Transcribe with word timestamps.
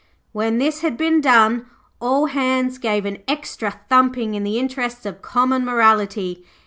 When 0.31 0.57
this 0.57 0.81
had 0.81 0.97
been 0.97 1.21
done, 1.21 1.67
all 1.99 2.25
hands 2.25 2.79
gave 2.79 3.03
them 3.03 3.13
an 3.17 3.23
extra 3.27 3.79
thumping 3.87 4.33
in 4.33 4.43
the 4.43 4.57
interests 4.57 5.05
of 5.05 5.21
common 5.21 5.63
morality. 5.63 6.43